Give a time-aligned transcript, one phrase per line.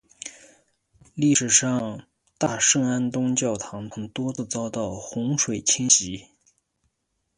[1.13, 2.05] 历史上
[2.39, 6.25] 大圣安东教堂曾多次遭到洪水侵袭。